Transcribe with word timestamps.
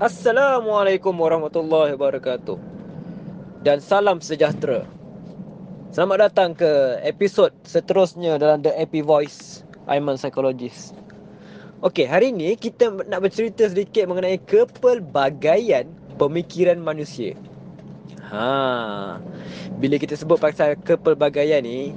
Assalamualaikum 0.00 1.12
warahmatullahi 1.12 1.92
wabarakatuh. 1.92 2.56
Dan 3.60 3.84
salam 3.84 4.24
sejahtera. 4.24 4.88
Selamat 5.92 6.32
datang 6.32 6.56
ke 6.56 6.96
episod 7.04 7.52
seterusnya 7.68 8.40
dalam 8.40 8.64
The 8.64 8.72
Epi 8.72 9.04
Voice. 9.04 9.60
Aiman 9.84 10.16
Psychologist. 10.16 10.96
Okey, 11.84 12.08
hari 12.08 12.32
ini 12.32 12.56
kita 12.56 13.04
nak 13.04 13.20
bercerita 13.20 13.68
sedikit 13.68 14.08
mengenai 14.08 14.40
kepelbagaian 14.40 15.84
pemikiran 16.16 16.80
manusia. 16.80 17.36
Ha, 18.32 19.20
bila 19.76 20.00
kita 20.00 20.16
sebut 20.16 20.40
pasal 20.40 20.72
kepelbagaian 20.80 21.60
ni 21.60 21.92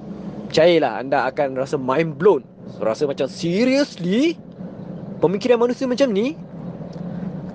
Percayalah 0.51 0.99
anda 0.99 1.23
akan 1.31 1.55
rasa 1.55 1.79
mind 1.79 2.19
blown. 2.19 2.43
Rasa 2.83 3.07
macam 3.07 3.31
seriously 3.31 4.35
Pemikiran 5.23 5.63
manusia 5.63 5.87
macam 5.87 6.11
ni 6.11 6.35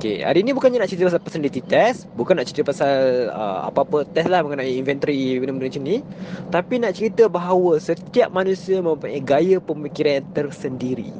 Okay, 0.00 0.24
hari 0.24 0.40
ni 0.40 0.56
bukannya 0.56 0.80
nak 0.80 0.88
cerita 0.88 1.12
pasal 1.12 1.20
personality 1.20 1.60
test 1.60 2.08
Bukan 2.16 2.32
nak 2.32 2.48
cerita 2.48 2.72
pasal 2.72 3.28
uh, 3.28 3.68
apa-apa 3.68 4.08
test 4.08 4.32
lah 4.32 4.40
mengenai 4.40 4.80
inventory 4.80 5.36
benda-benda 5.36 5.68
macam 5.68 5.84
ni 5.84 6.00
Tapi 6.48 6.80
nak 6.80 6.96
cerita 6.96 7.28
bahawa 7.28 7.76
setiap 7.76 8.32
manusia 8.32 8.80
mempunyai 8.80 9.20
gaya 9.20 9.60
pemikiran 9.60 10.24
yang 10.24 10.28
tersendiri 10.32 11.12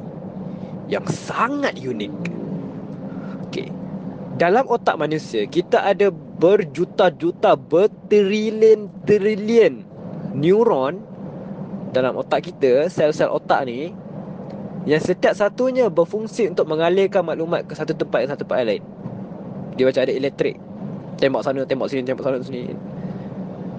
Yang 0.89 1.13
sangat 1.13 1.77
unik. 1.77 2.33
Okay, 3.53 3.69
dalam 4.41 4.65
otak 4.65 4.97
manusia 4.97 5.45
kita 5.45 5.85
ada 5.85 6.09
berjuta-juta, 6.09 7.61
bertrilion-trilion 7.61 9.85
neuron 10.33 11.05
dalam 11.93 12.17
otak 12.17 12.49
kita, 12.49 12.89
sel-sel 12.89 13.29
otak 13.29 13.69
ni 13.69 13.93
yang 14.89 15.03
setiap 15.03 15.37
satunya 15.37 15.93
berfungsi 15.93 16.49
untuk 16.49 16.65
mengalirkan 16.65 17.21
maklumat 17.21 17.69
ke 17.69 17.77
satu 17.77 17.93
tempat 17.93 18.25
ke 18.25 18.29
satu 18.33 18.43
tempat 18.49 18.65
lain. 18.65 18.83
Dia 19.77 19.85
macam 19.85 20.03
ada 20.09 20.13
elektrik. 20.13 20.57
Tembak 21.21 21.45
sana, 21.45 21.69
tembak 21.69 21.93
sini, 21.93 22.01
tembak 22.01 22.25
sana 22.25 22.41
sini. 22.41 22.73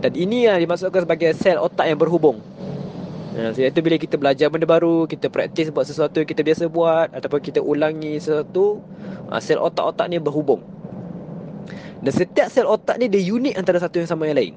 Dan 0.01 0.13
ini 0.13 0.45
yang 0.45 0.61
dimasukkan 0.61 1.05
sebagai 1.05 1.33
sel 1.37 1.57
otak 1.57 1.89
yang 1.89 1.97
berhubung. 1.97 2.41
Ha, 3.31 3.55
so 3.55 3.63
itu 3.63 3.79
bila 3.79 3.95
kita 3.95 4.19
belajar 4.19 4.51
benda 4.51 4.67
baru, 4.67 5.07
kita 5.07 5.31
praktis 5.31 5.71
buat 5.71 5.87
sesuatu 5.87 6.19
yang 6.19 6.29
kita 6.29 6.43
biasa 6.43 6.67
buat 6.67 7.09
ataupun 7.15 7.39
kita 7.39 7.63
ulangi 7.63 8.19
sesuatu, 8.19 8.83
ha, 9.31 9.39
sel 9.39 9.57
otak-otak 9.57 10.05
ni 10.11 10.21
berhubung. 10.21 10.61
Dan 12.01 12.13
setiap 12.13 12.49
sel 12.49 12.65
otak 12.65 12.97
ni 12.97 13.09
dia 13.09 13.21
unik 13.21 13.57
antara 13.57 13.77
satu 13.81 14.01
yang 14.01 14.09
sama 14.09 14.29
yang 14.29 14.37
lain. 14.37 14.53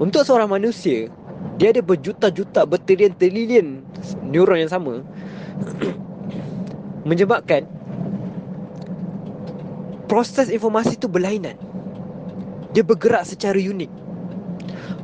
Untuk 0.00 0.26
seorang 0.26 0.50
manusia, 0.50 1.10
dia 1.60 1.70
ada 1.70 1.82
berjuta-juta, 1.84 2.66
bertrilion-trilion 2.66 3.86
neuron 4.26 4.66
yang 4.66 4.72
sama 4.72 5.02
menyebabkan 7.08 7.66
proses 10.12 10.52
informasi 10.52 11.00
itu 11.00 11.08
berlainan. 11.08 11.56
Dia 12.76 12.84
bergerak 12.84 13.24
secara 13.24 13.56
unik. 13.56 13.90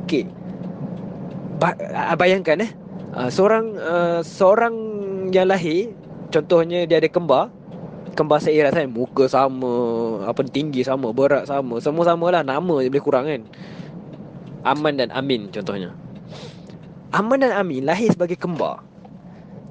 Okey. 0.05 0.29
Ba- 1.57 1.77
bayangkan 2.13 2.65
eh, 2.65 2.71
seorang 3.33 3.73
uh, 3.77 4.21
seorang 4.21 4.75
yang 5.33 5.49
lahir, 5.49 5.93
contohnya 6.29 6.85
dia 6.85 7.01
ada 7.01 7.09
kembar, 7.09 7.49
kembar 8.13 8.41
seiras 8.41 8.73
kan, 8.73 8.89
muka 8.89 9.25
sama, 9.25 9.73
apa 10.25 10.45
tinggi 10.45 10.85
sama, 10.85 11.09
berat 11.09 11.49
sama, 11.49 11.81
semua 11.81 12.05
samalah, 12.05 12.41
nama 12.45 12.81
je 12.81 12.89
boleh 12.89 13.03
kurang 13.03 13.25
kan. 13.25 13.41
Aman 14.65 14.99
dan 14.99 15.09
Amin 15.15 15.49
contohnya. 15.49 15.95
Aman 17.09 17.41
dan 17.41 17.57
Amin 17.57 17.89
lahir 17.89 18.13
sebagai 18.13 18.37
kembar. 18.37 18.85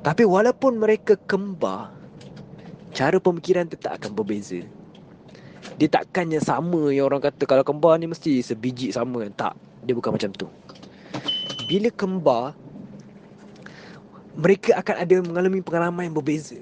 Tapi 0.02 0.26
walaupun 0.26 0.78
mereka 0.78 1.14
kembar, 1.30 1.94
cara 2.90 3.14
pemikiran 3.22 3.70
tetap 3.70 3.94
akan 3.98 4.10
berbeza. 4.14 4.62
Dia 5.78 5.86
takkannya 5.86 6.42
sama 6.42 6.90
yang 6.90 7.06
orang 7.06 7.22
kata 7.22 7.46
kalau 7.46 7.62
kembar 7.62 7.94
ni 8.02 8.10
mesti 8.10 8.42
sebiji 8.42 8.90
sama. 8.90 9.22
Tak, 9.30 9.54
dia 9.86 9.94
bukan 9.94 10.18
macam 10.18 10.34
tu. 10.34 10.50
Bila 11.70 11.94
kembar, 11.94 12.58
mereka 14.34 14.74
akan 14.82 14.96
ada 14.98 15.16
mengalami 15.22 15.62
pengalaman 15.62 16.10
yang 16.10 16.16
berbeza. 16.18 16.58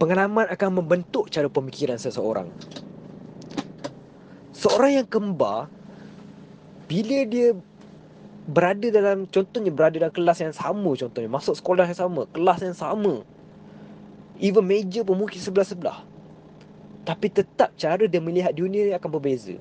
Pengalaman 0.00 0.48
akan 0.48 0.68
membentuk 0.80 1.28
cara 1.28 1.52
pemikiran 1.52 2.00
seseorang. 2.00 2.48
Seorang 4.56 5.04
yang 5.04 5.08
kembar, 5.10 5.68
bila 6.88 7.28
dia 7.28 7.52
berada 8.48 8.88
dalam 8.88 9.28
contohnya 9.28 9.68
berada 9.68 10.00
dalam 10.00 10.14
kelas 10.16 10.40
yang 10.40 10.56
sama 10.56 10.96
contohnya 10.96 11.28
masuk 11.28 11.52
sekolah 11.52 11.84
yang 11.84 11.98
sama 12.00 12.24
kelas 12.32 12.64
yang 12.64 12.76
sama. 12.76 13.20
Even 14.40 14.64
major 14.64 15.04
pun 15.04 15.20
mungkin 15.20 15.36
sebelah-sebelah. 15.36 16.00
Tapi 17.04 17.26
tetap 17.28 17.74
cara 17.76 18.08
dia 18.08 18.22
melihat 18.22 18.56
dunia 18.56 18.88
ni 18.88 18.92
akan 18.96 19.10
berbeza. 19.12 19.58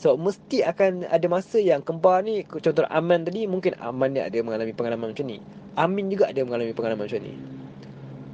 So 0.00 0.16
mesti 0.16 0.64
akan 0.64 1.06
ada 1.06 1.26
masa 1.28 1.60
yang 1.60 1.84
kembar 1.84 2.24
ni 2.24 2.42
contoh 2.48 2.88
Aman 2.88 3.22
tadi 3.22 3.44
mungkin 3.44 3.76
Aman 3.78 4.16
ni 4.16 4.24
ada 4.24 4.40
mengalami 4.40 4.72
pengalaman 4.72 5.12
macam 5.12 5.28
ni. 5.28 5.38
Amin 5.78 6.10
juga 6.10 6.32
ada 6.32 6.40
mengalami 6.42 6.72
pengalaman 6.74 7.04
macam 7.06 7.20
ni. 7.20 7.34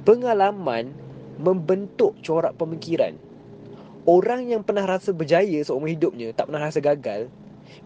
Pengalaman 0.07 0.83
membentuk 1.37 2.17
corak 2.23 2.55
pemikiran. 2.57 3.13
Orang 4.07 4.47
yang 4.47 4.63
pernah 4.63 4.87
rasa 4.87 5.11
berjaya 5.11 5.59
seumur 5.61 5.91
hidupnya 5.91 6.31
tak 6.31 6.47
pernah 6.47 6.63
rasa 6.63 6.79
gagal 6.79 7.27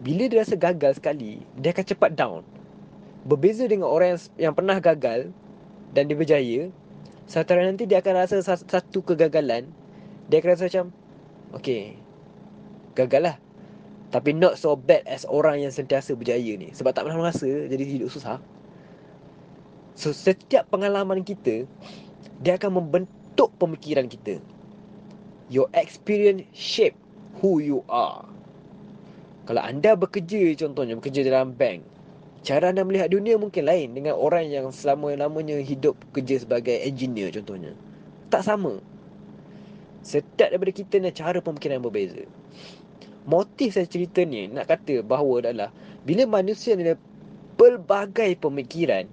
bila 0.02 0.26
dia 0.26 0.42
rasa 0.42 0.54
gagal 0.58 0.98
sekali, 0.98 1.42
dia 1.58 1.70
akan 1.74 1.86
cepat 1.86 2.10
down. 2.14 2.42
Berbeza 3.22 3.66
dengan 3.70 3.86
orang 3.86 4.16
yang, 4.16 4.20
yang 4.50 4.54
pernah 4.54 4.76
gagal 4.82 5.30
dan 5.94 6.10
dia 6.10 6.16
berjaya, 6.18 6.60
satu 7.30 7.54
hari 7.54 7.70
nanti 7.70 7.86
dia 7.86 8.02
akan 8.02 8.14
rasa 8.18 8.42
satu 8.42 8.98
kegagalan, 9.04 9.70
dia 10.26 10.42
akan 10.42 10.50
rasa 10.52 10.66
macam, 10.66 10.86
okay, 11.54 11.96
gagal 12.98 13.22
lah. 13.32 13.36
Tapi 14.12 14.36
not 14.36 14.60
so 14.60 14.76
bad 14.76 15.08
as 15.08 15.24
orang 15.24 15.64
yang 15.64 15.72
sentiasa 15.72 16.12
berjaya 16.12 16.52
ni. 16.60 16.68
Sebab 16.76 16.92
tak 16.92 17.08
pernah 17.08 17.16
merasa, 17.16 17.48
jadi 17.48 17.80
hidup 17.80 18.12
susah. 18.12 18.36
So, 19.96 20.12
setiap 20.12 20.68
pengalaman 20.68 21.24
kita, 21.24 21.64
dia 22.44 22.60
akan 22.60 22.84
membentuk 22.84 23.52
pemikiran 23.56 24.08
kita. 24.12 24.40
Your 25.48 25.68
experience 25.72 26.44
shape 26.52 26.96
who 27.40 27.60
you 27.60 27.84
are. 27.88 28.28
Kalau 29.52 29.68
anda 29.68 29.92
bekerja 29.92 30.56
contohnya 30.64 30.96
bekerja 30.96 31.28
dalam 31.28 31.52
bank, 31.52 31.84
cara 32.40 32.72
anda 32.72 32.88
melihat 32.88 33.12
dunia 33.12 33.36
mungkin 33.36 33.68
lain 33.68 33.92
dengan 33.92 34.16
orang 34.16 34.48
yang 34.48 34.72
selama-lamanya 34.72 35.60
hidup 35.60 35.92
kerja 36.16 36.40
sebagai 36.40 36.72
engineer 36.80 37.28
contohnya. 37.28 37.76
Tak 38.32 38.48
sama. 38.48 38.80
Setiap 40.00 40.56
daripada 40.56 40.72
kita 40.72 40.96
ni 41.04 41.12
cara 41.12 41.44
pemikiran 41.44 41.76
yang 41.76 41.84
berbeza. 41.84 42.24
Motif 43.28 43.76
saya 43.76 43.84
cerita 43.84 44.24
ni 44.24 44.48
nak 44.48 44.72
kata 44.72 45.04
bahawa 45.04 45.44
adalah 45.44 45.68
bila 46.08 46.24
manusia 46.24 46.72
ada 46.72 46.96
pelbagai 47.60 48.40
pemikiran, 48.40 49.04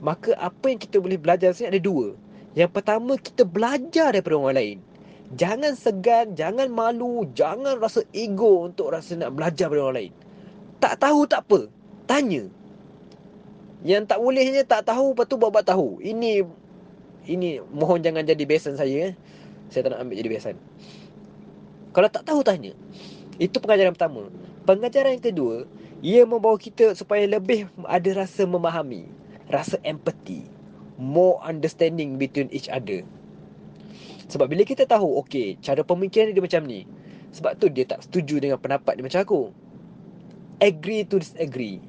maka 0.00 0.32
apa 0.40 0.64
yang 0.72 0.80
kita 0.80 0.96
boleh 0.96 1.20
belajar 1.20 1.52
sini 1.52 1.76
ada 1.76 1.80
dua. 1.84 2.16
Yang 2.56 2.72
pertama 2.72 3.20
kita 3.20 3.44
belajar 3.44 4.16
daripada 4.16 4.40
orang 4.40 4.56
lain. 4.56 4.78
Jangan 5.32 5.72
segan, 5.72 6.36
jangan 6.36 6.68
malu, 6.68 7.24
jangan 7.32 7.80
rasa 7.80 8.04
ego 8.12 8.68
untuk 8.68 8.92
rasa 8.92 9.16
nak 9.16 9.32
belajar 9.32 9.72
dari 9.72 9.80
orang 9.80 9.96
lain. 9.96 10.12
Tak 10.76 11.00
tahu 11.00 11.24
tak 11.24 11.48
apa. 11.48 11.72
Tanya. 12.04 12.44
Yang 13.80 14.12
tak 14.12 14.18
bolehnya 14.20 14.62
tak 14.68 14.92
tahu, 14.92 15.16
lepas 15.16 15.24
tu 15.24 15.40
buat-buat 15.40 15.64
tahu. 15.64 16.04
Ini, 16.04 16.44
ini 17.24 17.64
mohon 17.72 18.04
jangan 18.04 18.28
jadi 18.28 18.44
besan 18.44 18.76
saya. 18.76 19.10
Eh. 19.10 19.12
Saya 19.72 19.88
tak 19.88 19.96
nak 19.96 20.04
ambil 20.04 20.16
jadi 20.20 20.30
besan. 20.36 20.56
Kalau 21.96 22.08
tak 22.12 22.28
tahu, 22.28 22.44
tanya. 22.44 22.76
Itu 23.40 23.56
pengajaran 23.56 23.96
pertama. 23.96 24.28
Pengajaran 24.68 25.16
yang 25.16 25.24
kedua, 25.24 25.64
ia 26.04 26.28
membawa 26.28 26.60
kita 26.60 26.92
supaya 26.92 27.24
lebih 27.24 27.72
ada 27.88 28.10
rasa 28.12 28.44
memahami. 28.44 29.08
Rasa 29.48 29.80
empathy. 29.80 30.44
More 31.00 31.40
understanding 31.40 32.20
between 32.20 32.52
each 32.52 32.68
other. 32.68 33.00
Sebab 34.30 34.46
bila 34.46 34.62
kita 34.62 34.86
tahu 34.86 35.18
Okay 35.24 35.58
cara 35.58 35.82
pemikiran 35.82 36.30
dia 36.30 36.42
macam 36.44 36.62
ni 36.66 36.86
Sebab 37.32 37.56
tu 37.56 37.66
dia 37.72 37.88
tak 37.88 38.04
setuju 38.04 38.38
dengan 38.38 38.60
pendapat 38.60 39.00
dia 39.00 39.04
macam 39.04 39.20
aku. 39.24 39.42
Agree 40.60 41.02
to 41.08 41.18
disagree. 41.18 41.80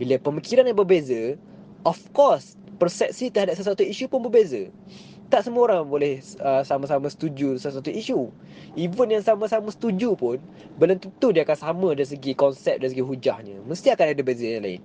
Bila 0.00 0.16
pemikiran 0.18 0.64
yang 0.66 0.78
berbeza 0.80 1.36
Of 1.84 2.00
course 2.16 2.56
Persepsi 2.80 3.28
terhadap 3.28 3.60
sesuatu 3.60 3.84
isu 3.84 4.08
pun 4.08 4.24
berbeza. 4.24 4.72
Tak 5.28 5.44
semua 5.46 5.68
orang 5.68 5.84
boleh 5.84 6.18
uh, 6.40 6.64
sama-sama 6.64 7.12
setuju 7.12 7.60
sesuatu 7.60 7.92
isu. 7.92 8.32
Even 8.72 9.12
yang 9.12 9.20
sama-sama 9.20 9.68
setuju 9.68 10.16
pun 10.16 10.40
Belum 10.80 10.96
tentu 10.96 11.28
dia 11.30 11.44
akan 11.44 11.58
sama 11.60 11.88
dari 11.92 12.08
segi 12.08 12.32
konsep 12.32 12.80
dari 12.80 12.96
segi 12.96 13.04
hujahnya. 13.04 13.60
Mesti 13.68 13.92
akan 13.92 14.06
ada 14.16 14.22
beza 14.24 14.48
yang 14.48 14.64
lain. 14.64 14.80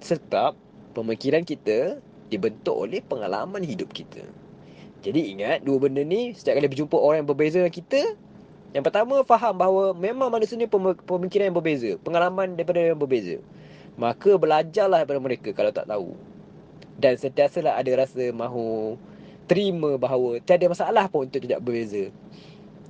Sebab 0.00 0.56
pemikiran 0.96 1.44
kita 1.44 2.00
dibentuk 2.32 2.72
oleh 2.72 3.04
pengalaman 3.04 3.60
hidup 3.60 3.92
kita 3.92 4.24
jadi 5.04 5.20
ingat 5.36 5.58
dua 5.68 5.76
benda 5.76 6.00
ni 6.00 6.32
setiap 6.32 6.56
kali 6.56 6.72
berjumpa 6.72 6.96
orang 6.96 7.22
yang 7.22 7.28
berbeza 7.28 7.60
dengan 7.60 7.74
kita 7.76 8.00
yang 8.74 8.82
pertama 8.82 9.22
faham 9.22 9.54
bahawa 9.54 9.94
memang 9.94 10.26
manusia 10.34 10.58
ni 10.58 10.66
pemikiran 11.06 11.46
yang 11.46 11.56
berbeza, 11.56 11.94
pengalaman 12.02 12.58
daripada 12.58 12.82
yang 12.82 12.98
berbeza. 12.98 13.38
Maka 13.94 14.34
belajarlah 14.34 15.06
daripada 15.06 15.22
mereka 15.22 15.54
kalau 15.54 15.70
tak 15.70 15.86
tahu. 15.86 16.18
Dan 16.98 17.14
sentiasalah 17.14 17.78
ada 17.78 17.90
rasa 17.94 18.34
mahu 18.34 18.98
terima 19.46 19.94
bahawa 19.94 20.42
tiada 20.42 20.66
masalah 20.66 21.06
pun 21.06 21.30
untuk 21.30 21.46
tidak 21.46 21.62
berbeza. 21.62 22.10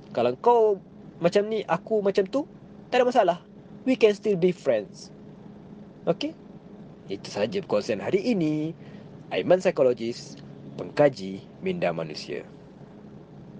Kalau 0.09 0.33
kau 0.41 0.81
macam 1.21 1.45
ni, 1.45 1.61
aku 1.69 2.01
macam 2.01 2.25
tu, 2.25 2.49
tak 2.89 3.05
ada 3.05 3.05
masalah. 3.05 3.37
We 3.85 3.93
can 3.93 4.17
still 4.17 4.41
be 4.41 4.49
friends. 4.49 5.13
Okay? 6.09 6.33
Itu 7.13 7.29
saja 7.29 7.61
perkongsian 7.61 8.01
hari 8.01 8.25
ini. 8.25 8.73
Aiman 9.29 9.61
Psikologis, 9.61 10.41
pengkaji 10.77 11.41
minda 11.63 11.93
manusia. 11.93 12.43